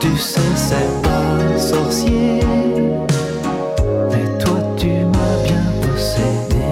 [0.00, 2.40] tu sais, c'est pas sorcier.
[4.10, 6.68] Mais toi, tu m'as bien possédé.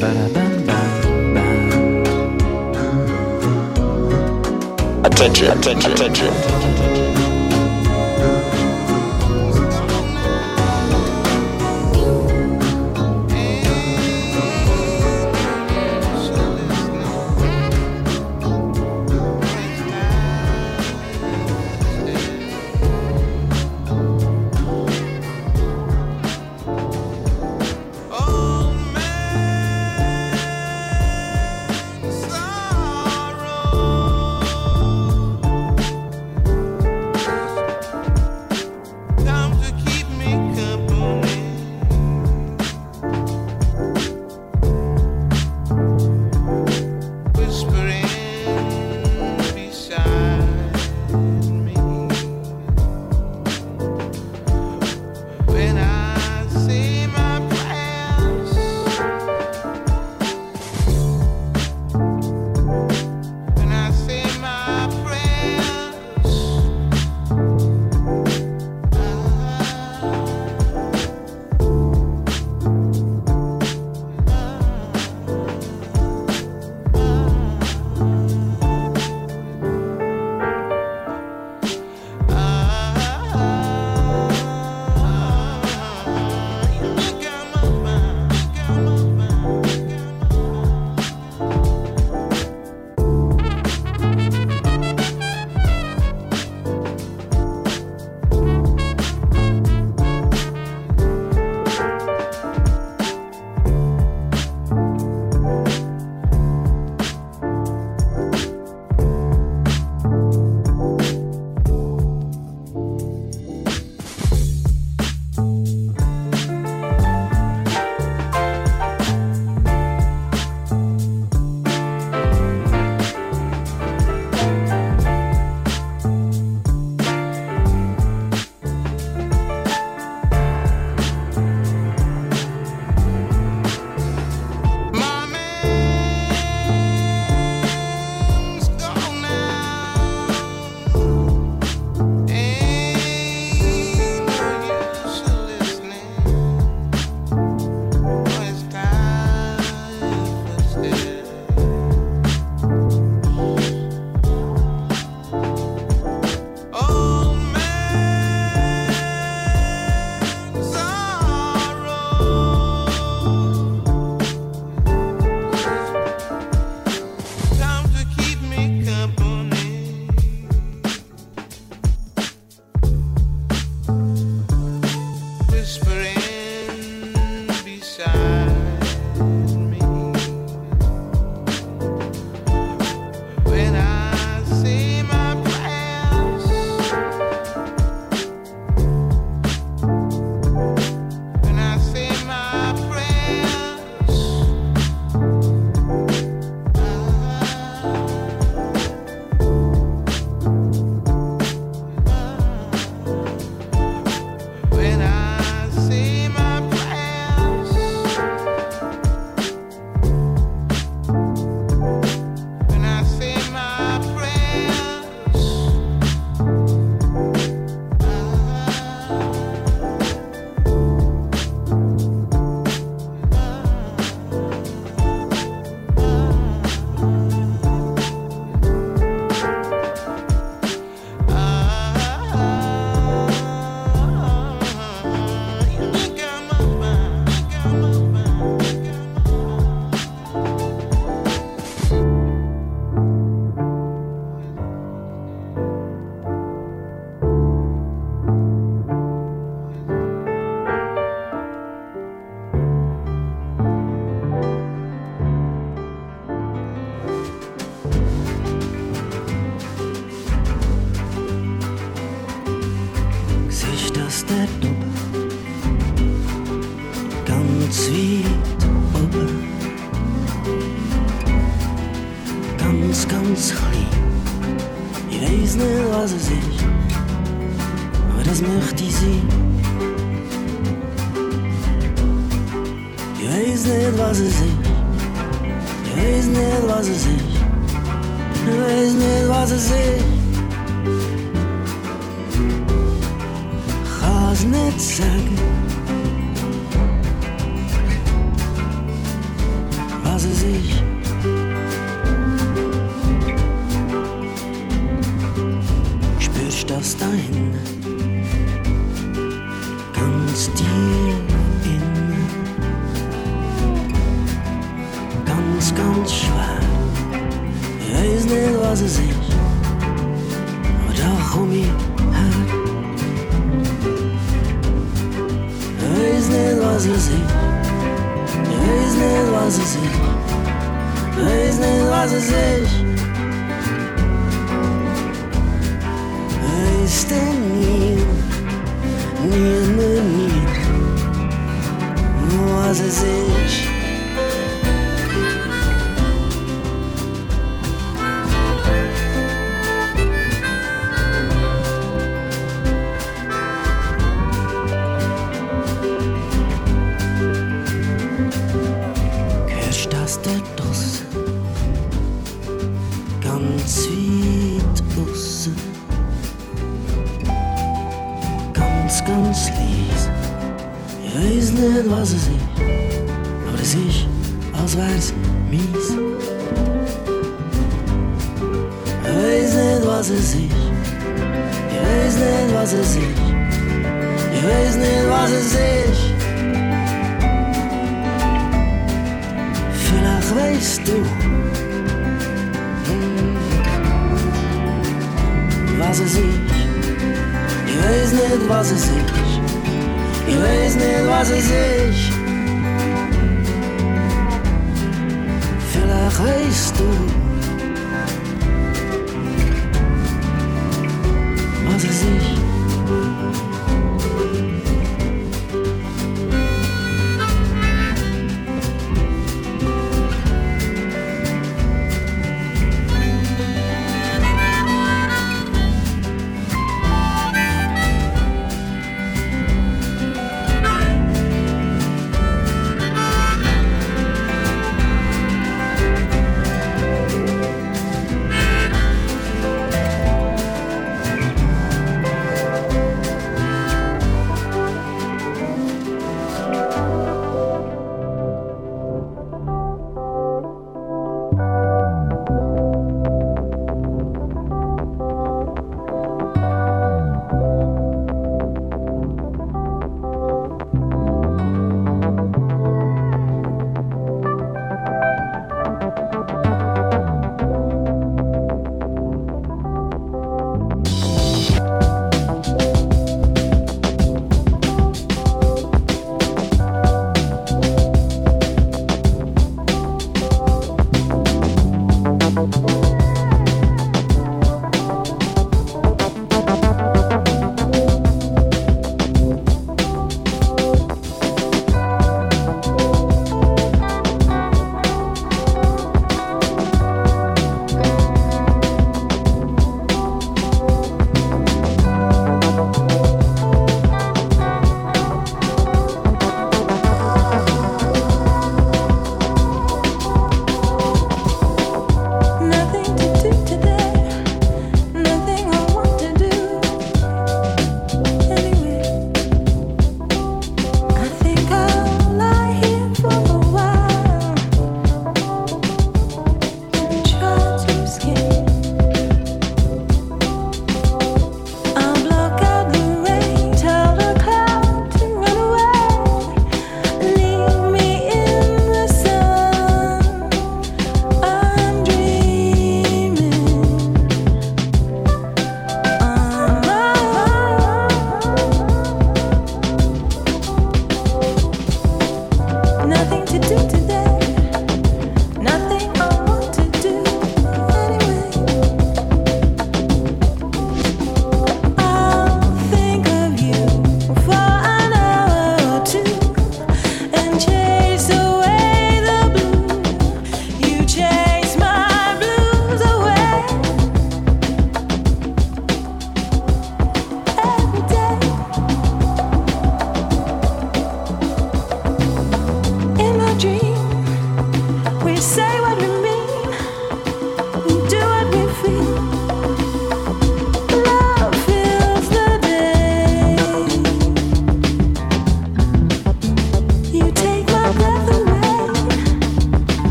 [0.00, 1.60] Balabam, bam, bam.
[5.04, 6.39] Attention, attention, attention.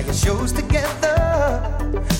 [0.00, 1.16] now your show's together.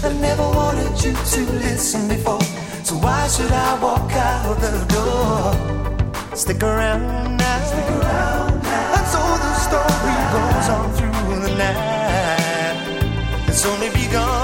[0.02, 2.42] I never wanted you to listen before,
[2.84, 6.36] so why should I walk out the door?
[6.36, 8.94] Stick around now, stick around now.
[8.96, 13.48] And so the story goes on through the night.
[13.48, 14.39] It's only begun.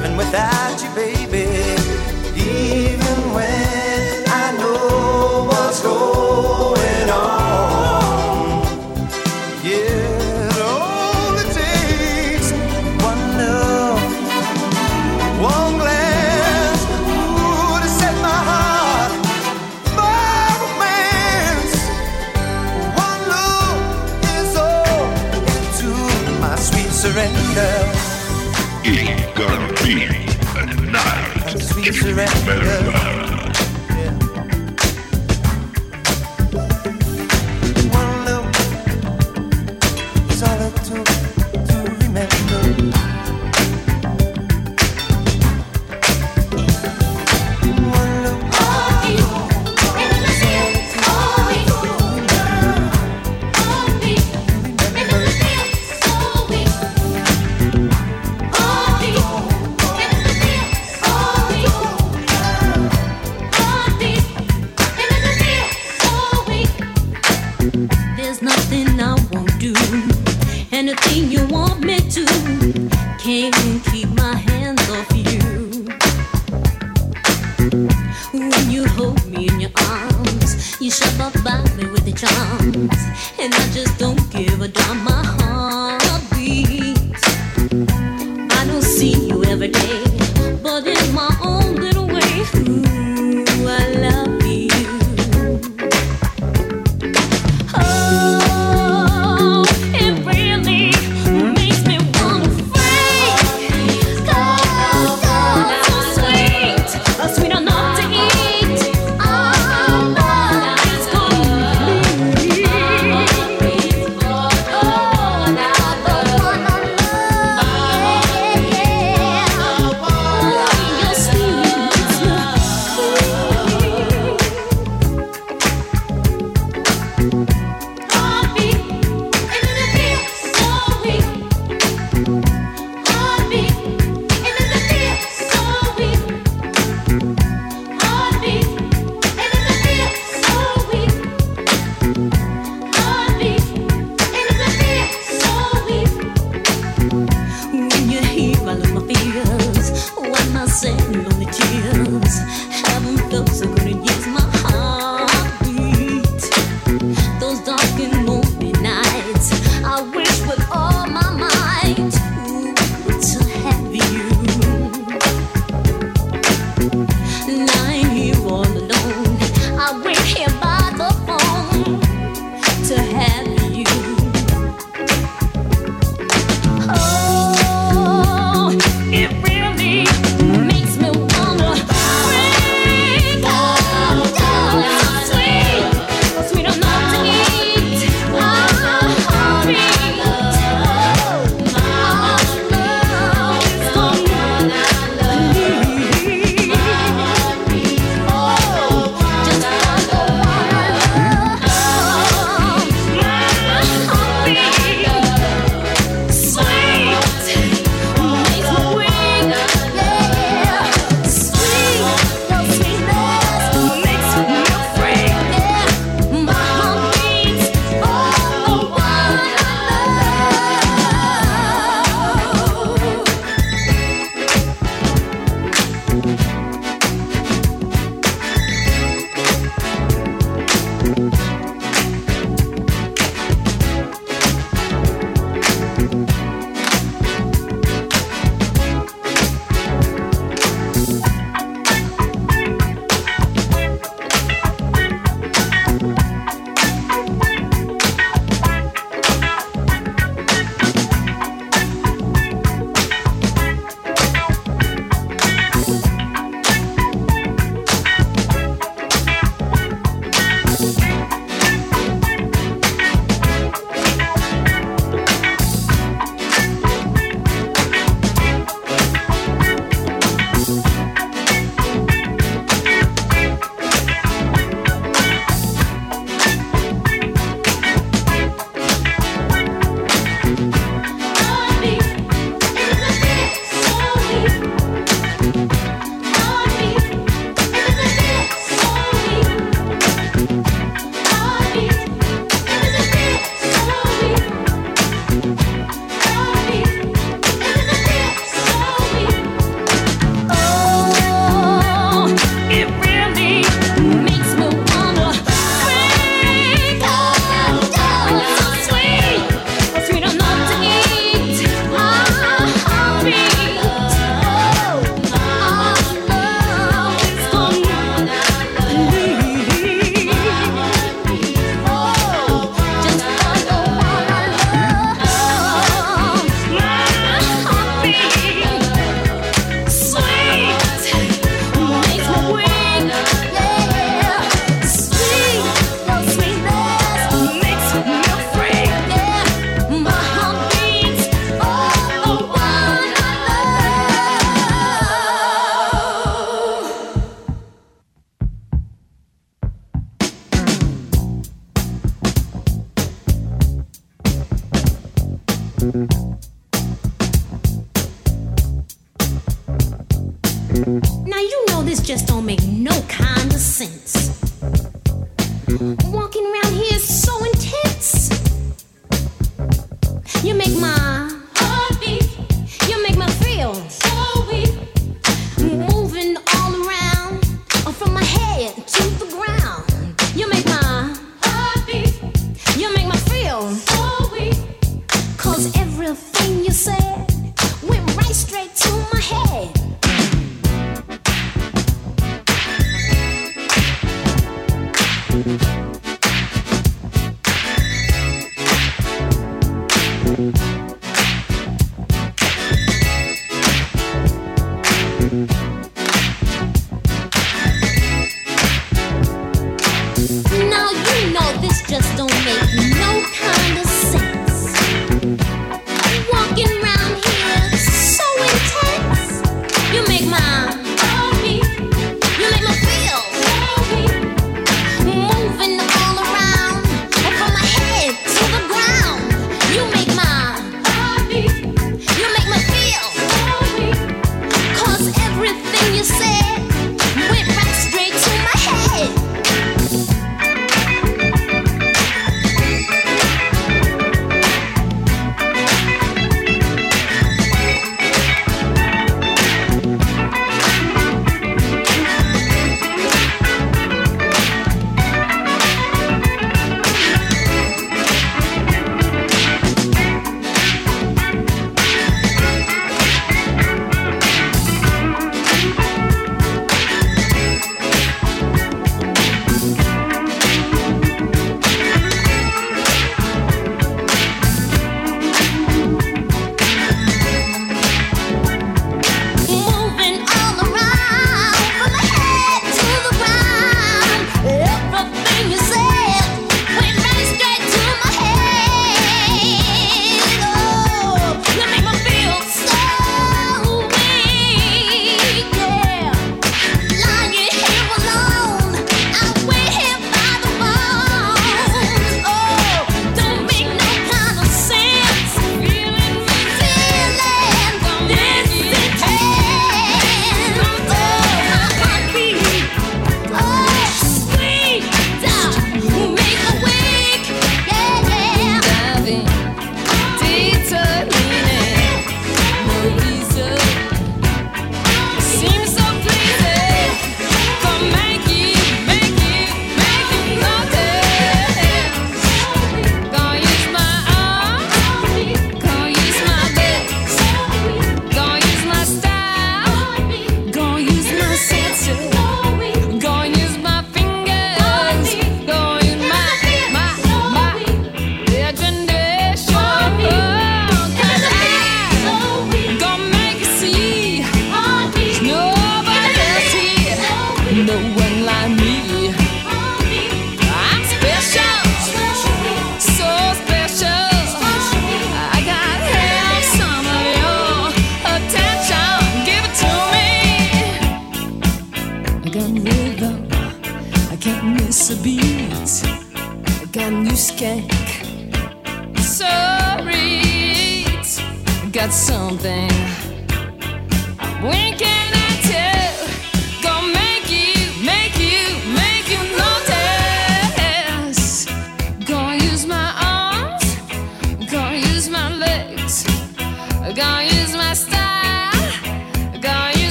[0.00, 1.19] living without you, baby.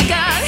[0.00, 0.39] I got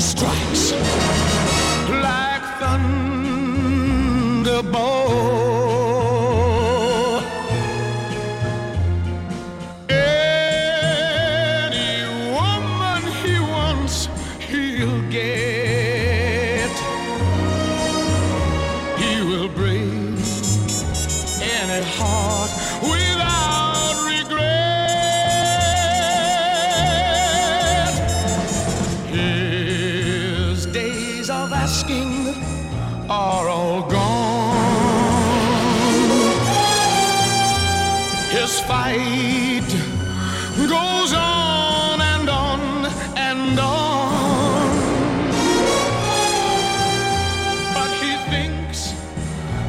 [0.00, 0.77] strikes.
[38.68, 39.70] fight
[40.68, 42.60] goes on and on
[43.16, 44.68] and on.
[47.72, 48.92] But she thinks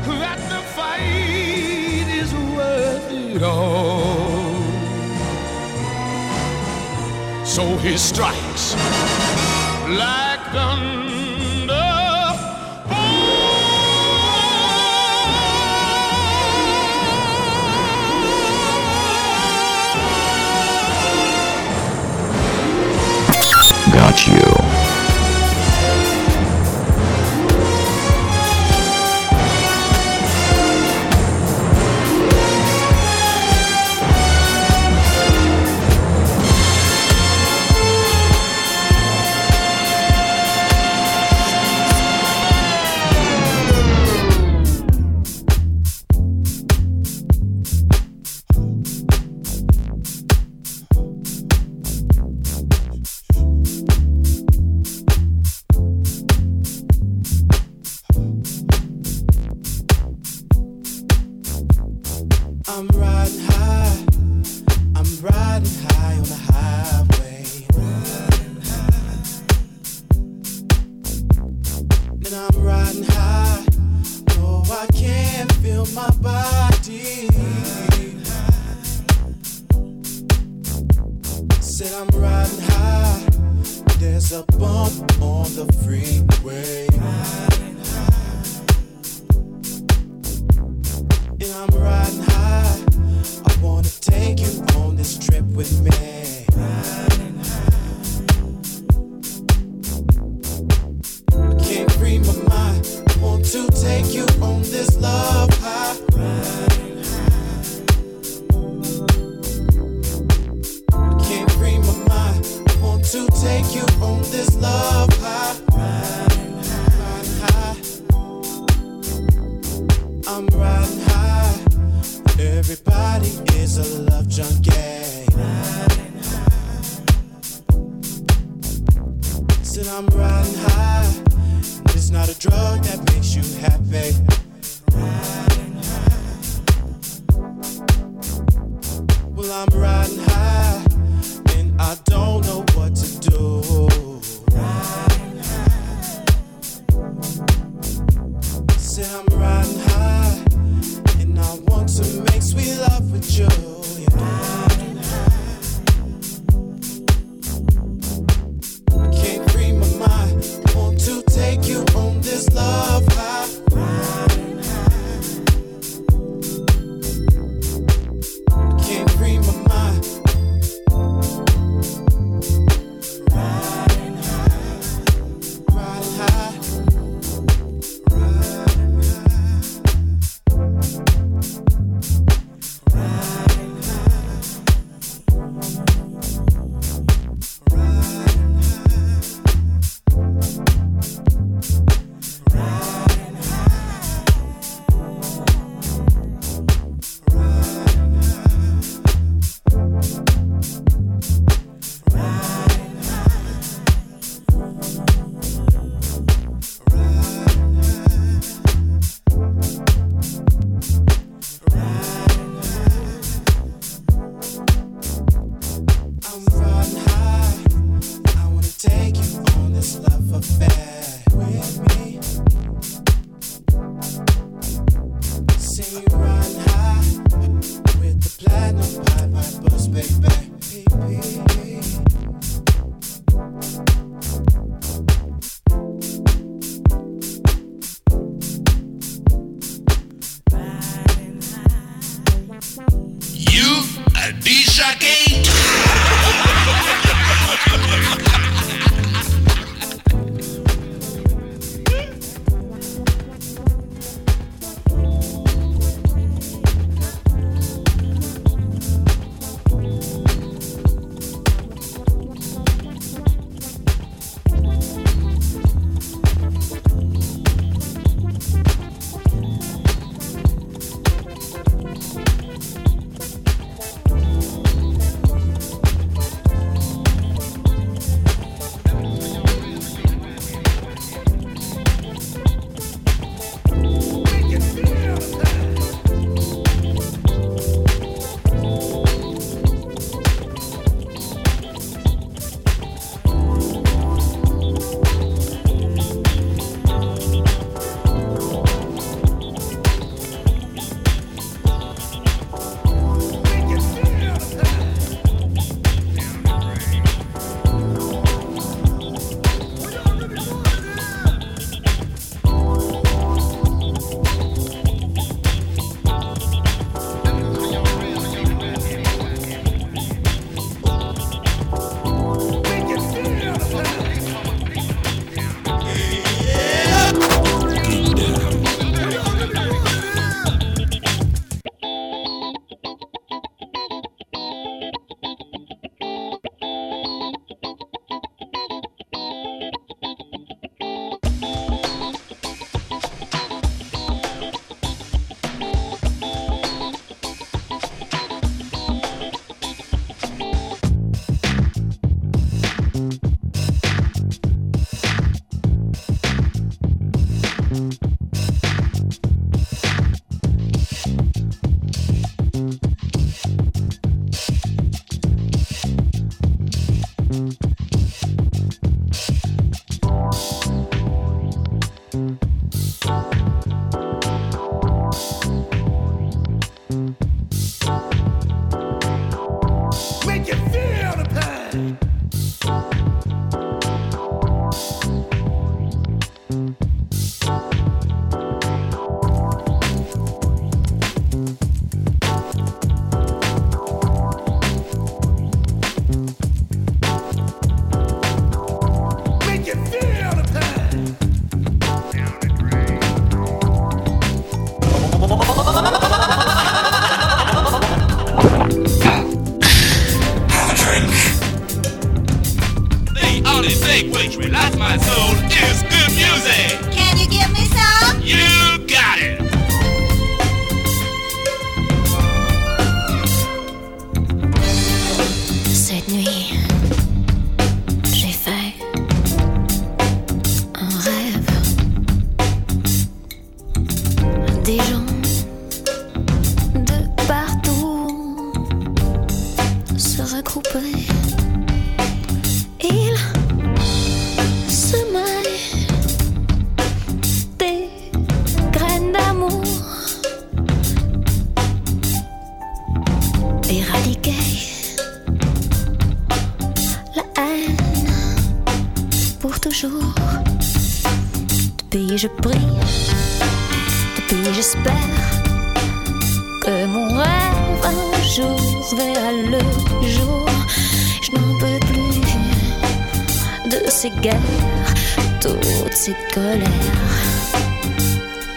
[0.06, 4.50] that the fight is worth it all.
[7.46, 8.49] So he strikes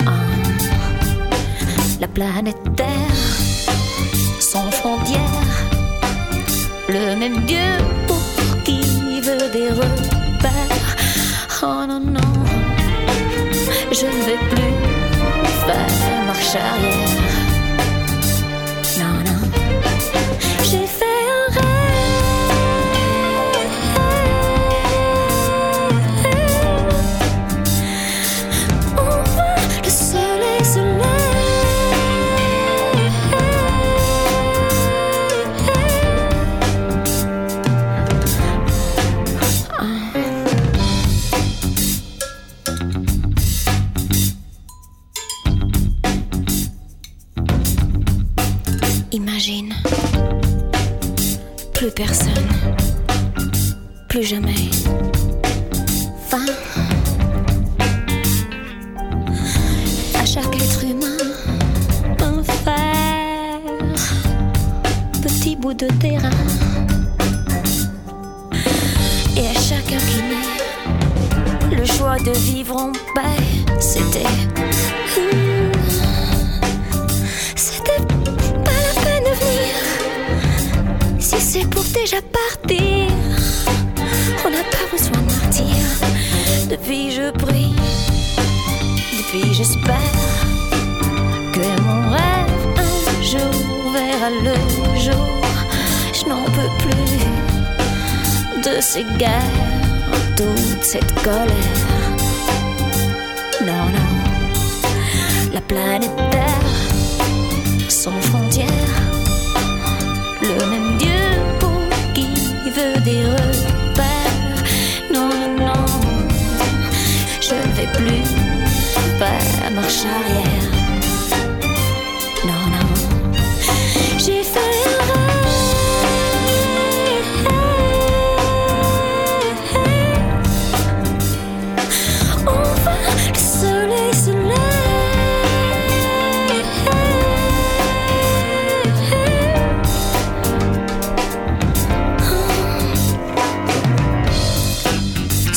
[0.07, 0.11] Ah,
[2.01, 2.87] la planète Terre,
[4.41, 5.21] sans frontières,
[6.89, 7.59] le même Dieu
[8.07, 8.23] pour
[8.65, 8.81] qui
[9.21, 10.97] veut des repères.
[11.63, 12.33] Oh non, non,
[13.91, 14.75] je ne vais plus
[15.67, 17.02] faire marche arrière.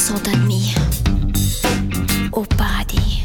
[0.05, 0.75] sont admis
[2.31, 3.23] au paradis,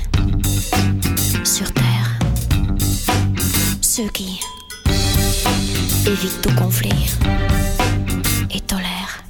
[1.44, 2.18] sur terre.
[3.82, 4.40] Ceux qui
[6.06, 7.10] évitent tout conflit
[8.50, 9.22] et tolèrent.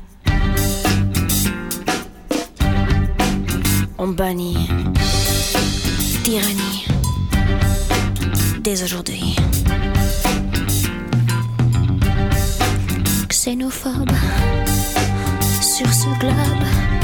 [3.98, 4.68] On bannit
[6.22, 6.86] tyrannie
[8.60, 9.34] dès aujourd'hui.
[13.28, 14.12] Xénophobe
[15.60, 16.99] sur ce globe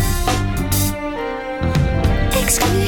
[2.56, 2.85] skin.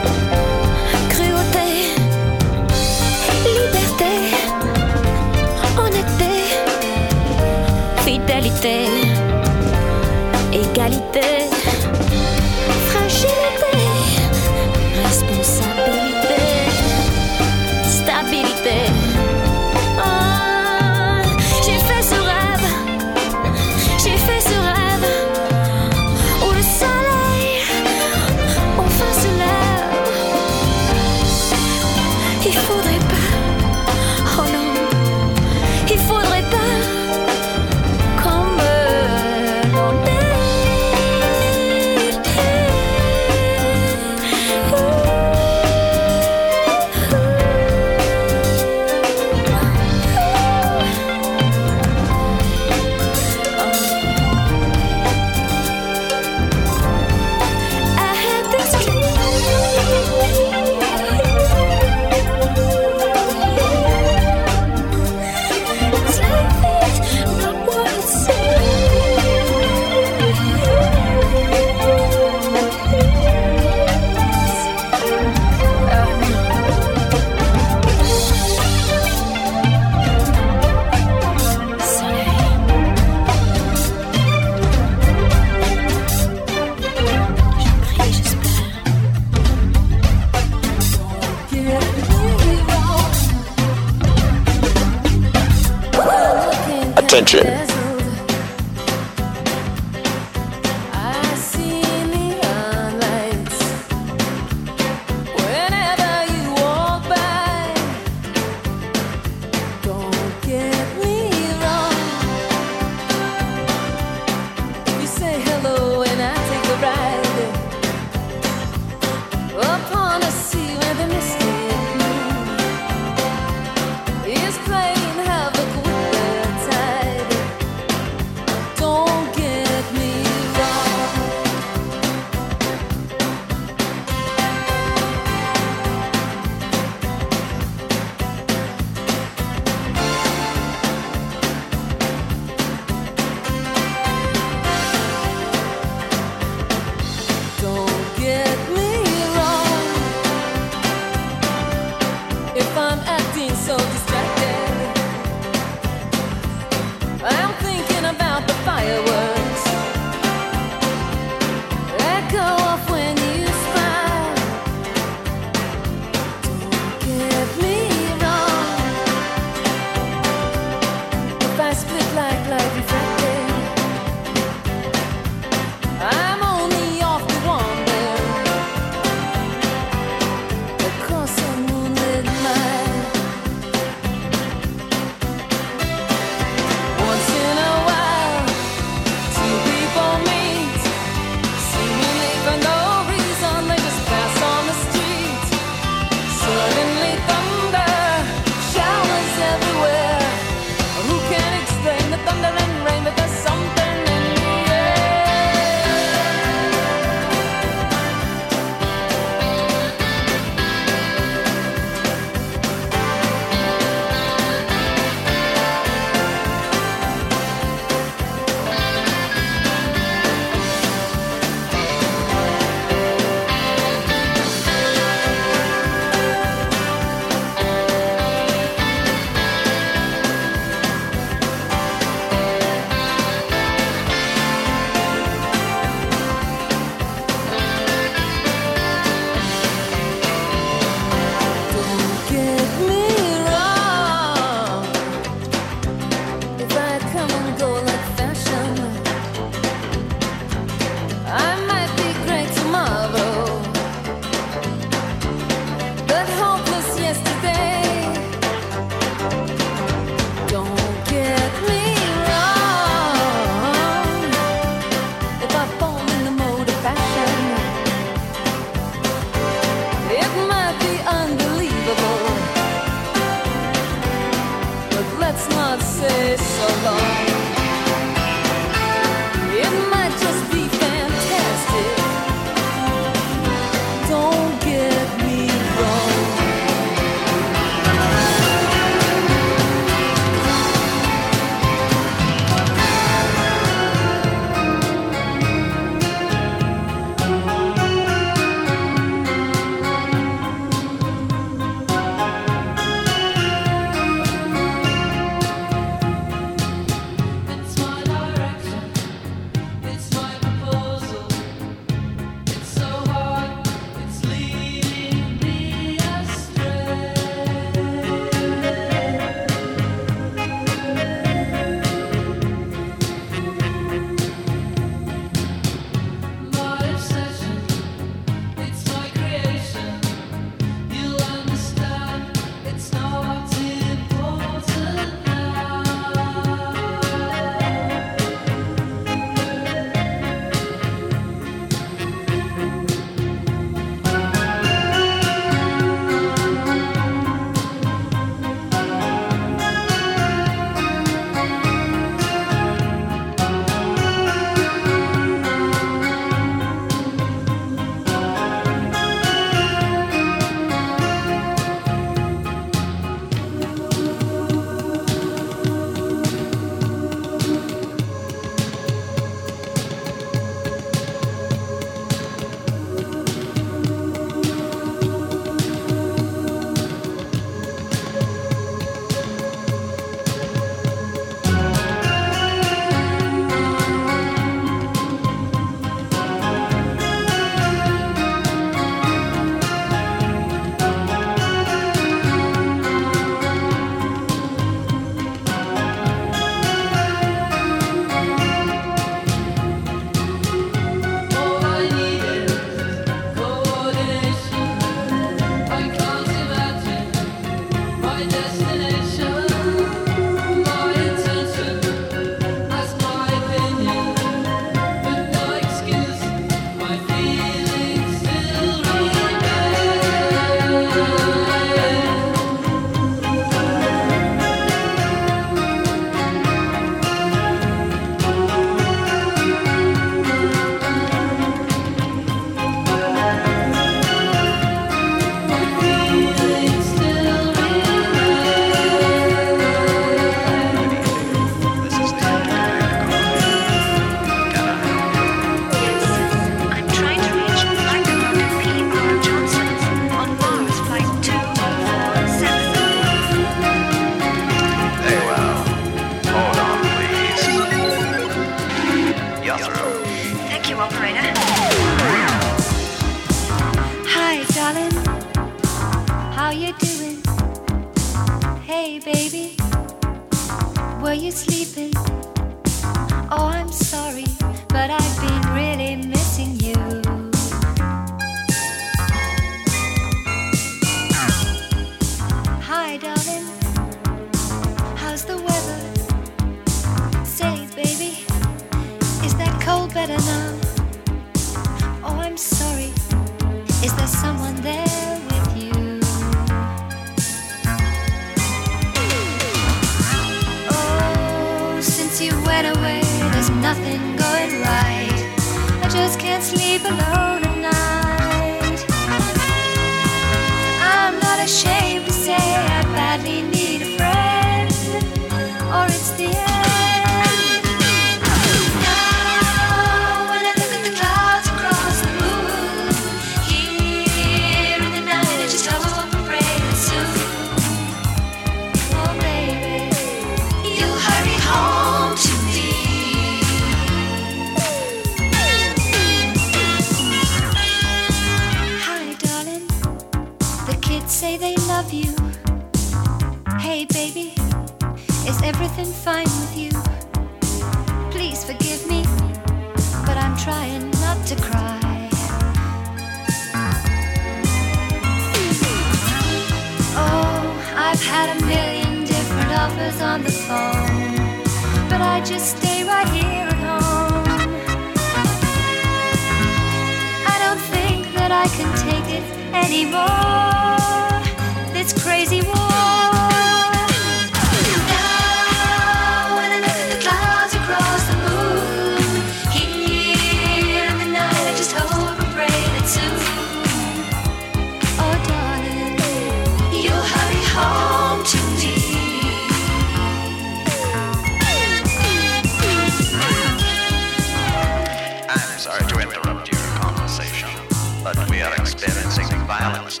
[599.61, 600.00] violence.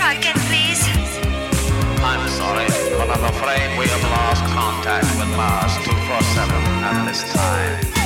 [0.00, 0.82] truck please?
[2.02, 2.66] I'm sorry,
[2.96, 6.54] but I'm afraid we have lost contact with Mars 247
[6.88, 7.99] at this time.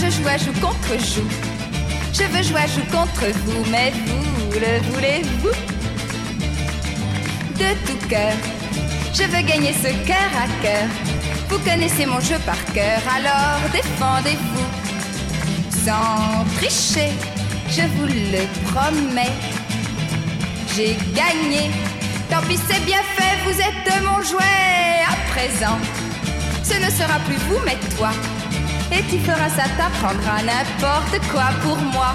[0.00, 1.28] je joue à joue contre joue.
[2.14, 5.54] Je veux jouer à joue contre vous, mais vous le voulez-vous?
[7.60, 8.32] De tout cœur,
[9.12, 10.88] je veux gagner ce cœur à cœur.
[11.50, 14.68] Vous connaissez mon jeu par cœur, alors défendez-vous.
[15.84, 17.10] Sans tricher,
[17.68, 19.36] je vous le promets.
[20.74, 21.70] J'ai gagné,
[22.30, 25.78] tant pis c'est bien fait, vous êtes mon jouet à présent.
[26.62, 28.12] Ce ne sera plus vous, mais toi.
[28.92, 32.14] Et tu feras ça, t'apprendras n'importe quoi pour moi.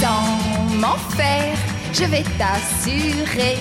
[0.00, 1.56] Sans m'en faire,
[1.92, 3.58] je vais t'assurer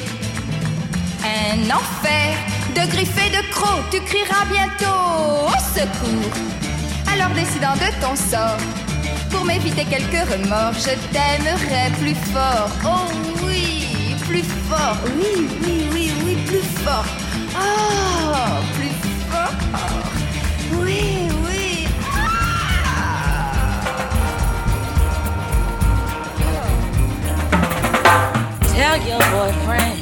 [1.23, 6.38] un enfer de griffes et de crocs, tu crieras bientôt au secours.
[7.12, 8.62] Alors décidant de ton sort,
[9.32, 12.70] pour m'éviter quelques remords, je t'aimerai plus fort.
[12.86, 13.12] Oh
[13.45, 17.06] oui, plus fort, oui, oui, oui, oui, plus fort.
[17.60, 18.36] Oh,
[18.76, 18.95] plus
[19.32, 19.56] fort,
[20.84, 21.88] oui, oui.
[28.76, 29.97] Tell your boyfriend.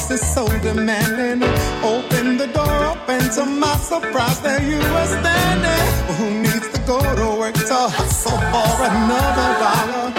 [0.00, 1.42] house is so demanding.
[1.82, 6.16] Open the door up, and to my surprise, there you were standing.
[6.16, 10.12] Who needs to go to work to hustle for another dollar?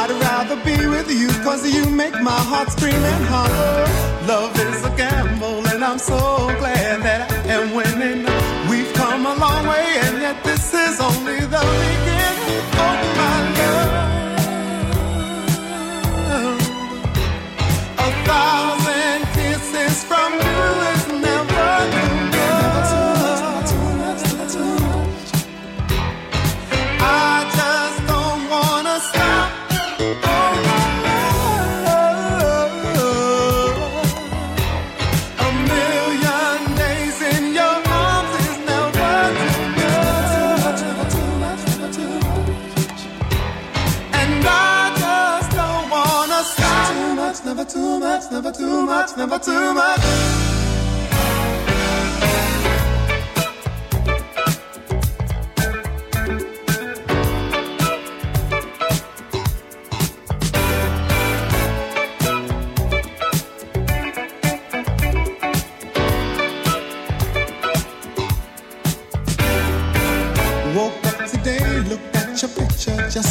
[0.00, 3.77] I'd rather be with you, cause you make my heart scream and holler.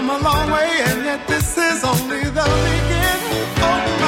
[0.00, 3.99] come a long way, and yet this is only the beginning of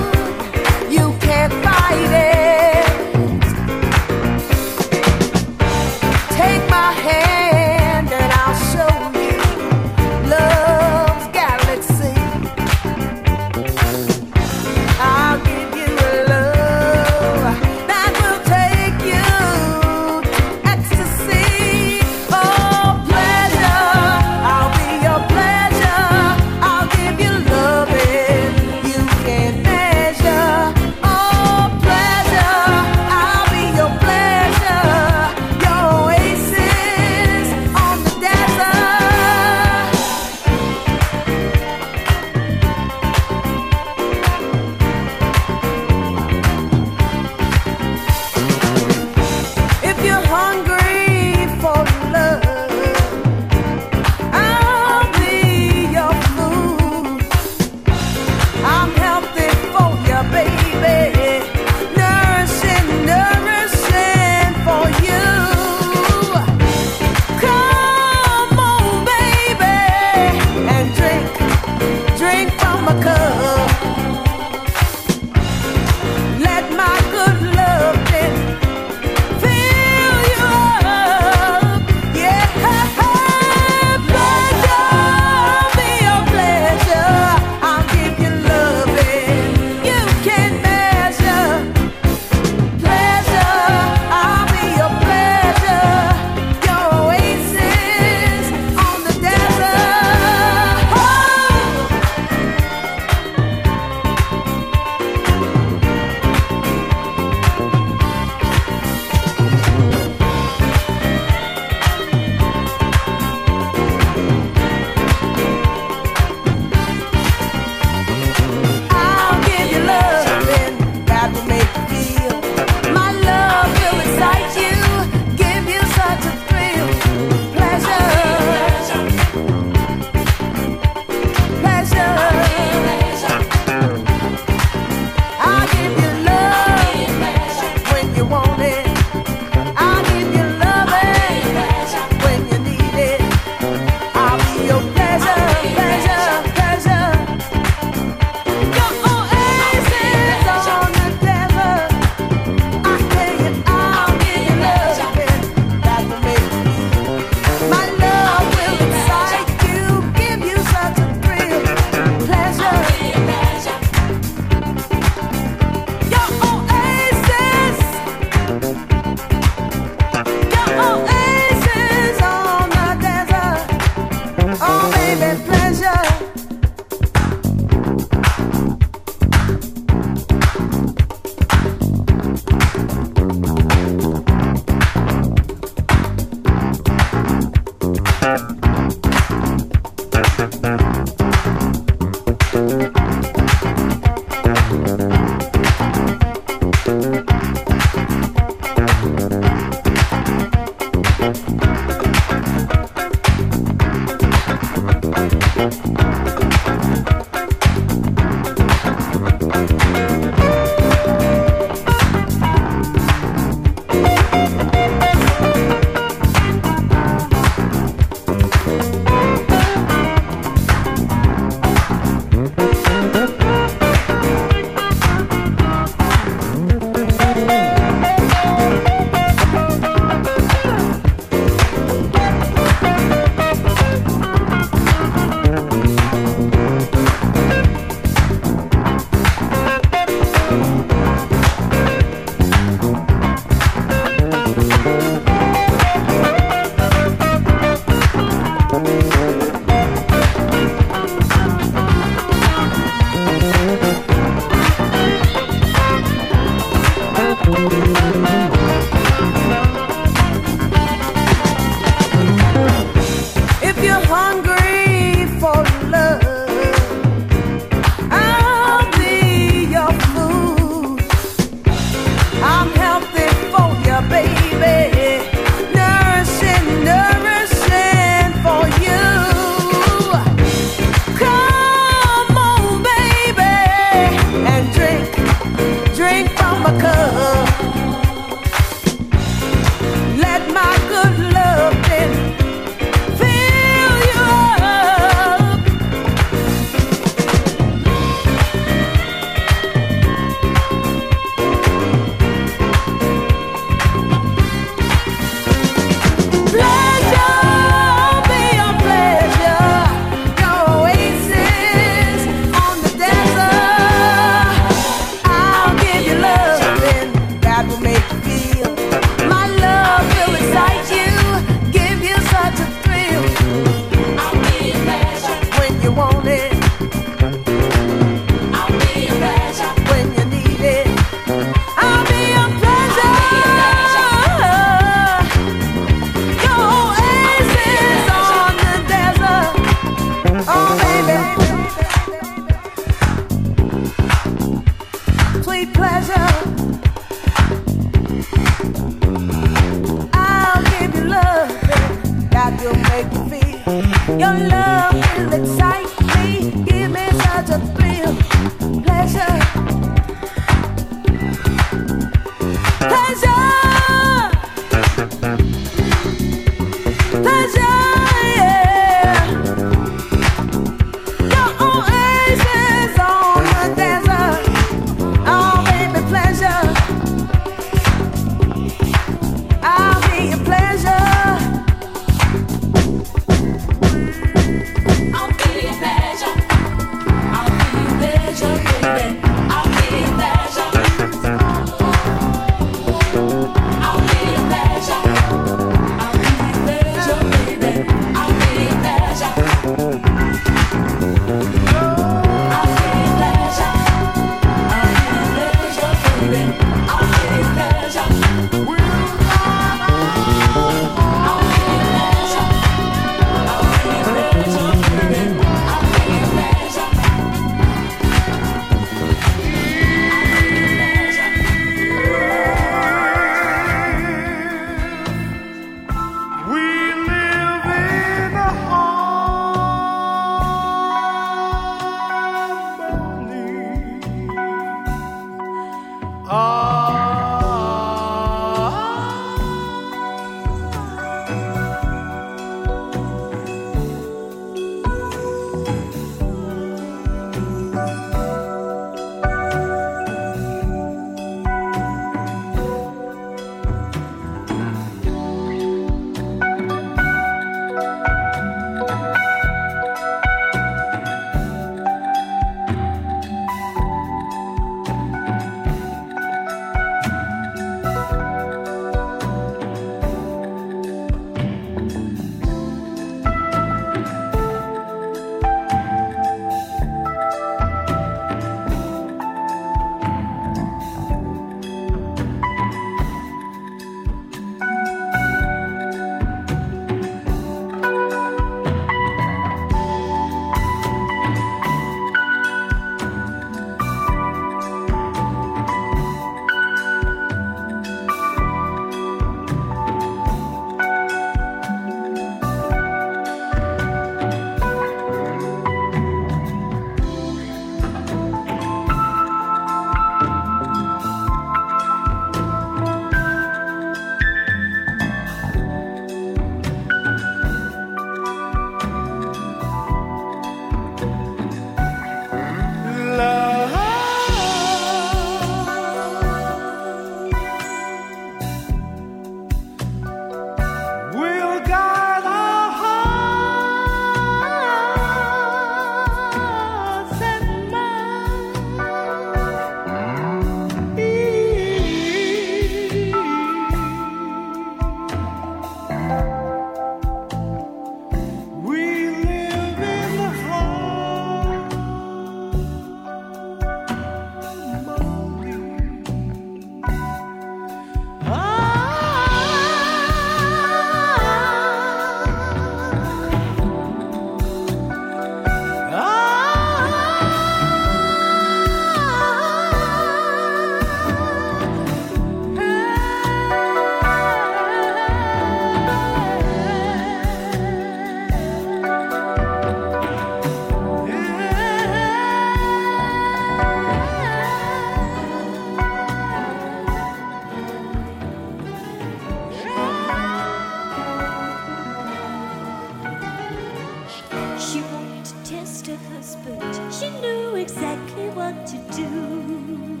[596.90, 600.00] she knew exactly what to do.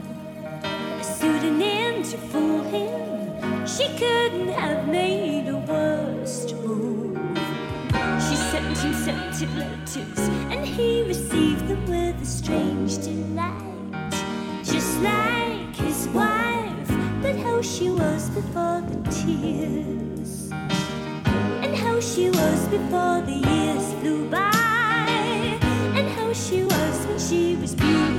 [0.62, 7.18] A pseudonym to fool him, she couldn't have made a worse move.
[8.26, 10.18] She sent him scented letters,
[10.52, 14.12] and he received them with a strange delight.
[14.64, 16.90] Just like his wife,
[17.22, 20.50] but how she was before the tears.
[21.62, 24.67] And how she was before the years flew by.
[26.38, 28.17] She was when she was beautiful.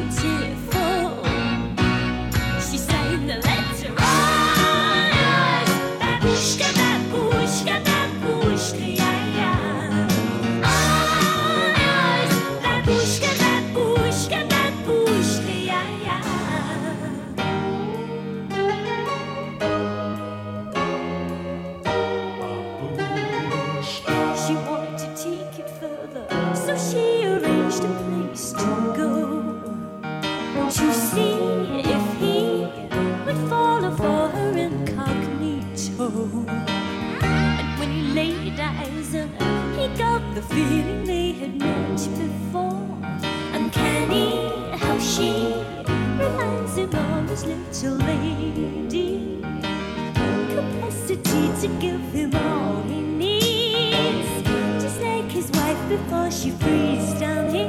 [56.04, 57.68] Before she freezed on him.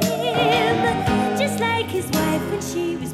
[1.37, 3.10] Just like his wife when she was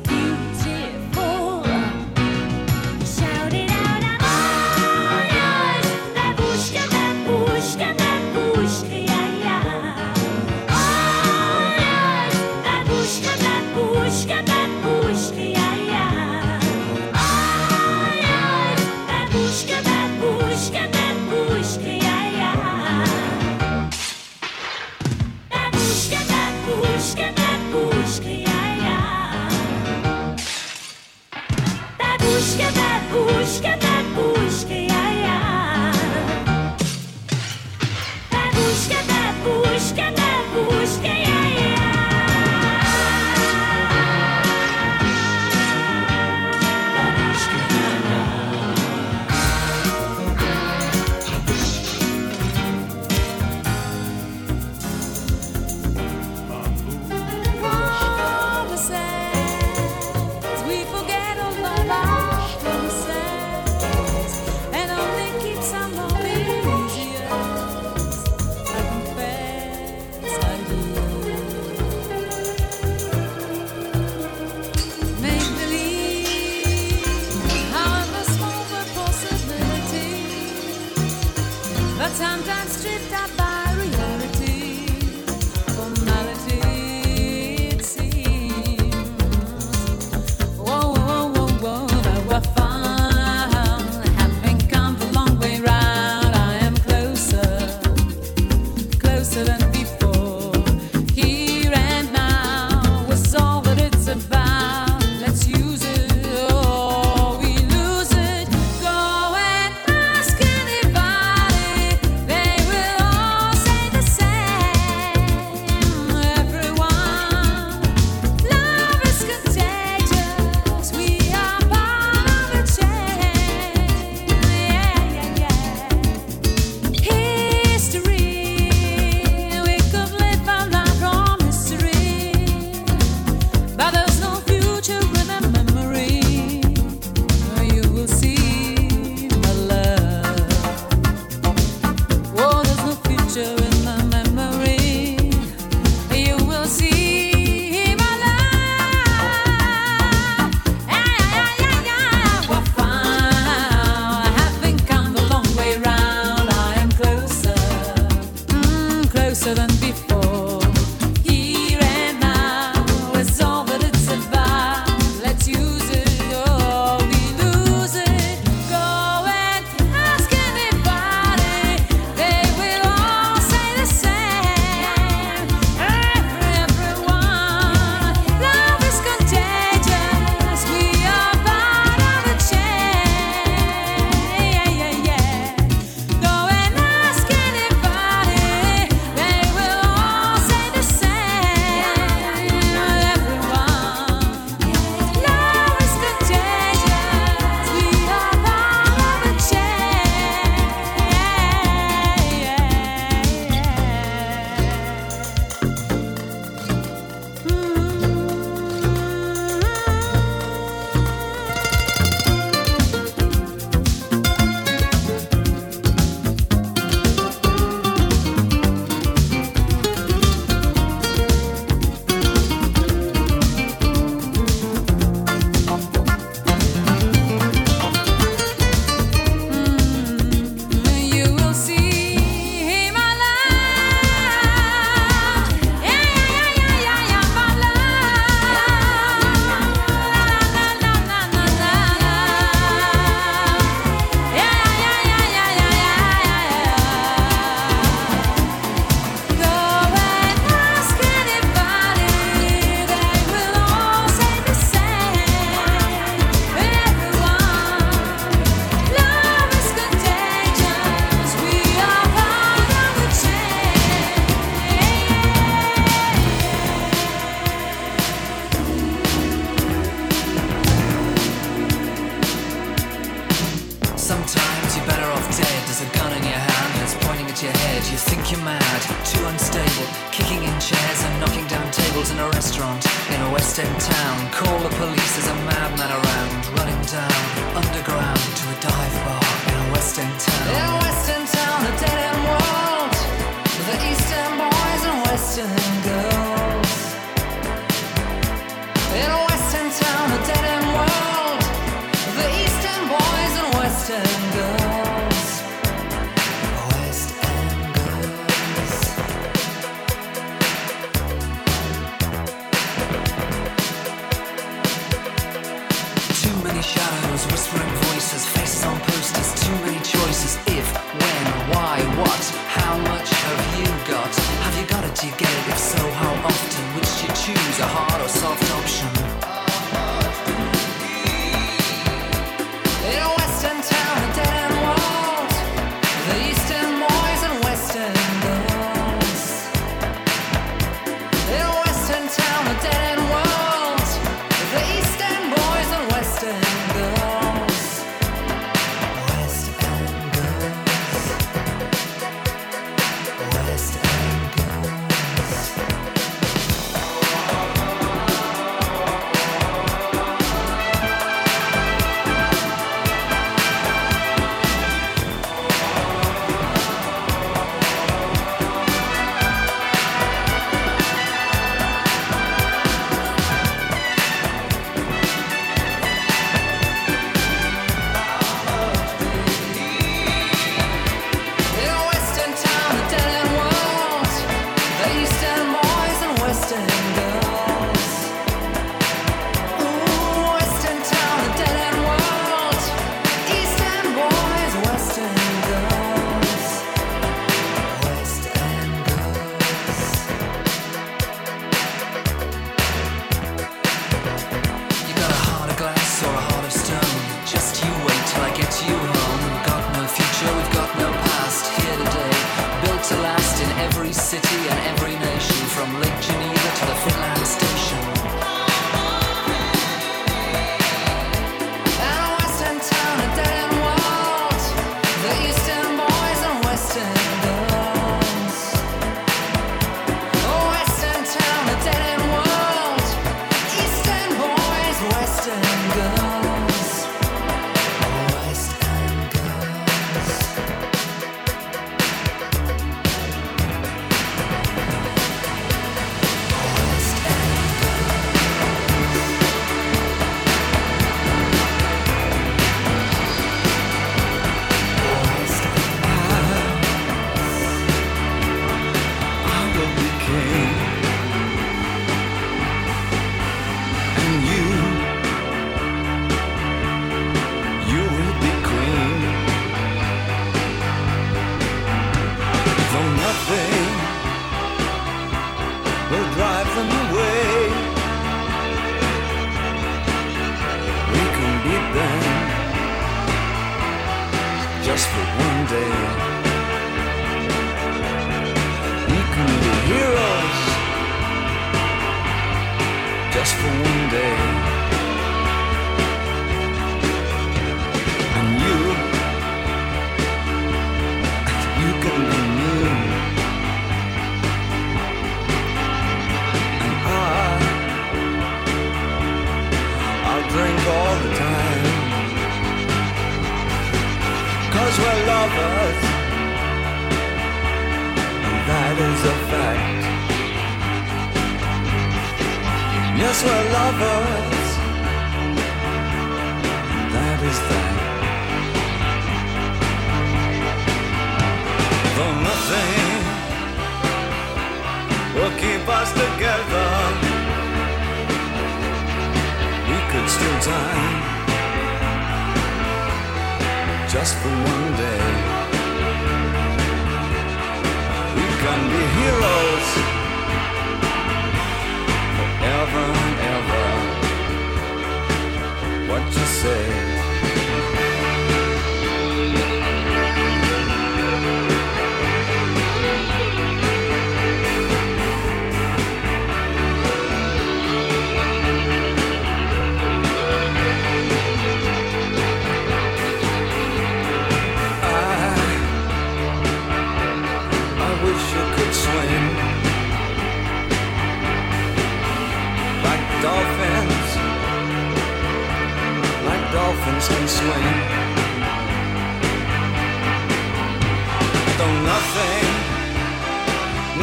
[591.98, 592.48] nothing,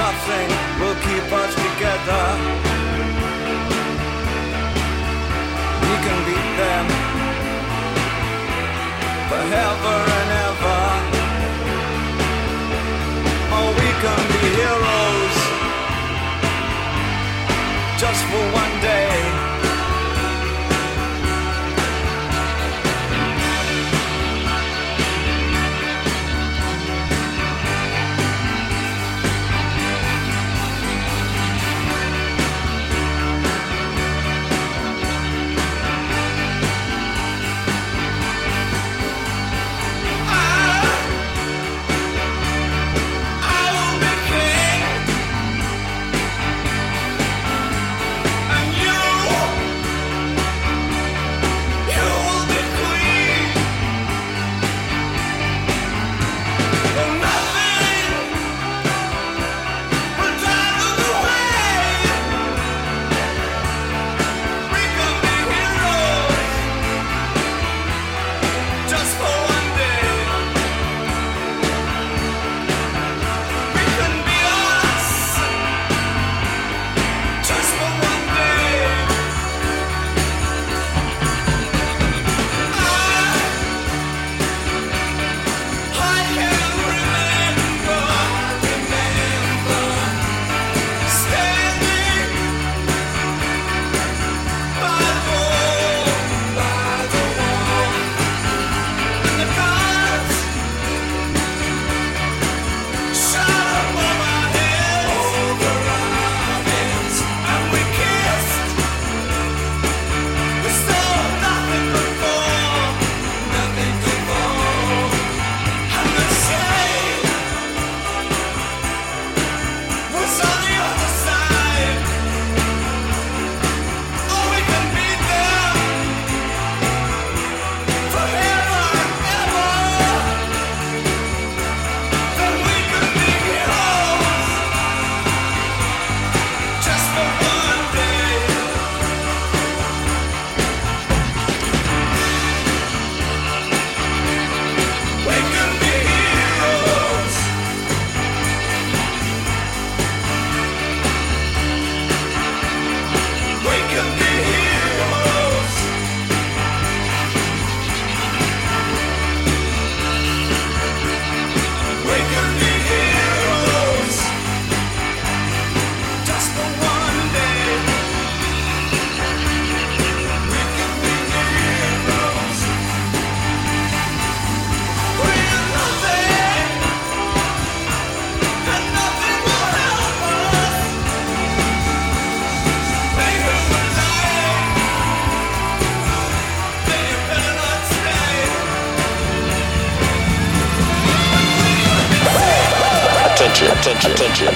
[0.02, 0.48] nothing
[0.80, 2.24] will keep us together.
[5.86, 6.86] We can beat them
[9.30, 10.82] forever and ever.
[13.56, 15.36] Oh, we can be heroes
[18.02, 19.13] just for one day.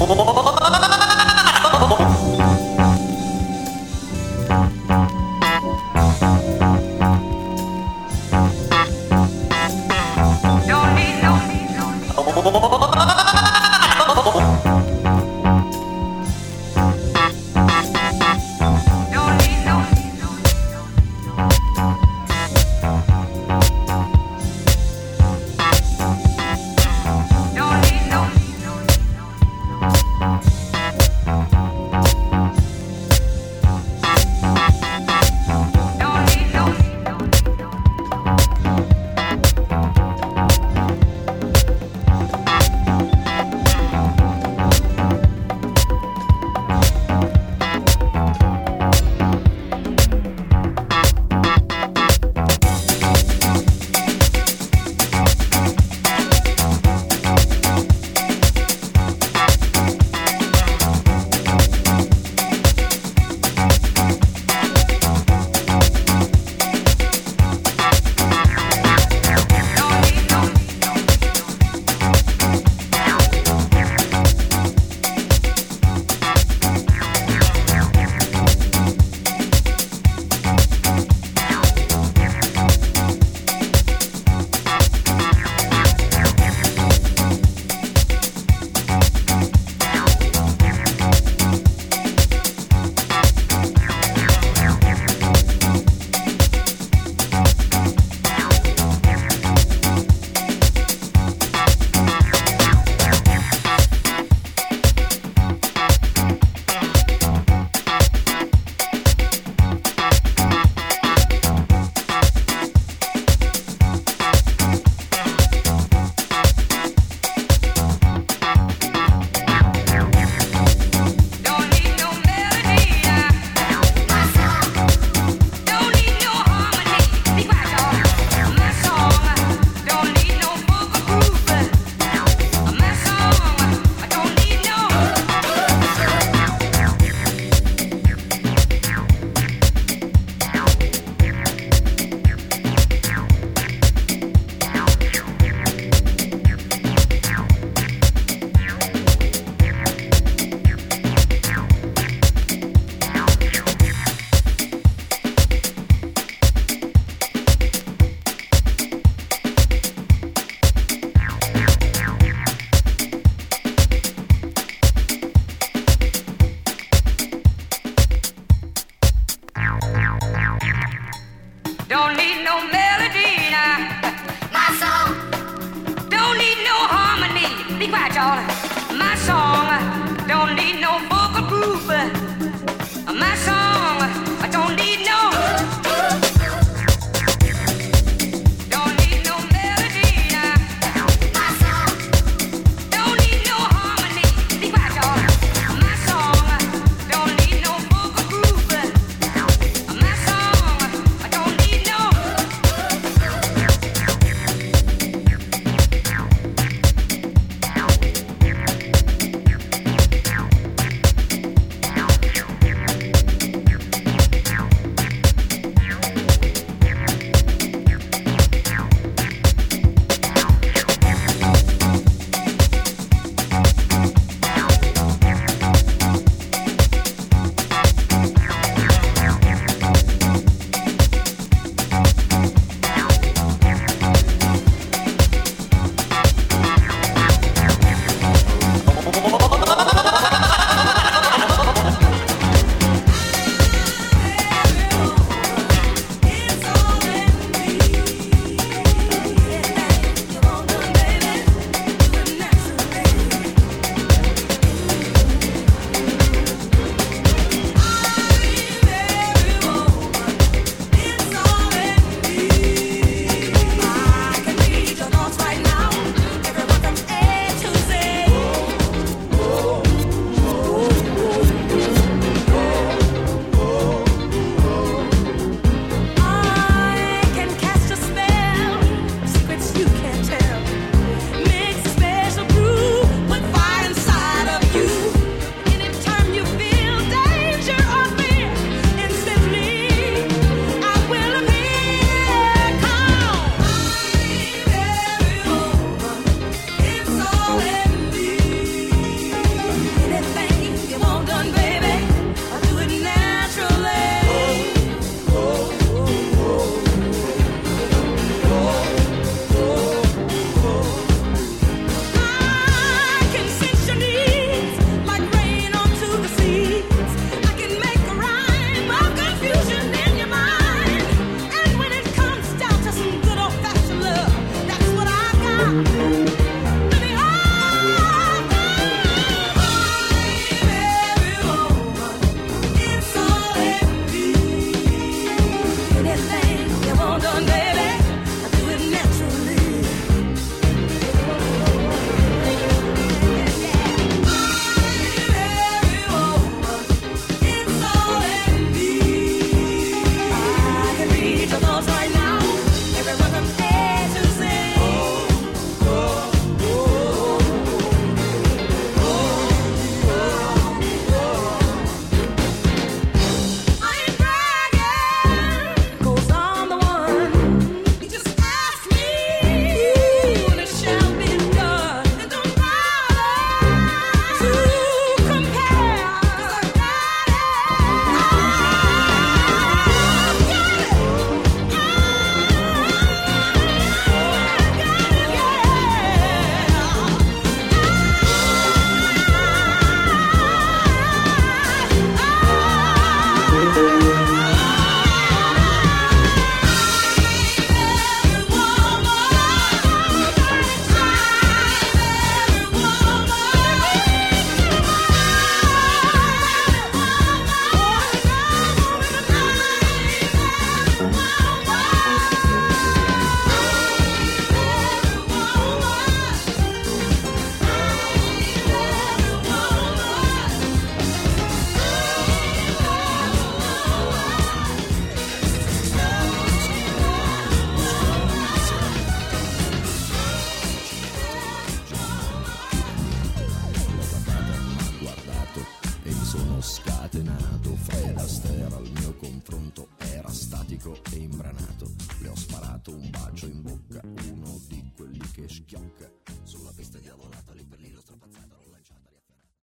[0.00, 0.49] バババ!